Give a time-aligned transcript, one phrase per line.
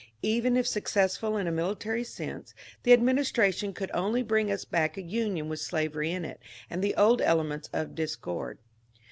[0.23, 4.97] Even if successful in a military sense, the administra tion could only bring us back
[4.97, 8.57] a union with slavery in it and the old elements of discord.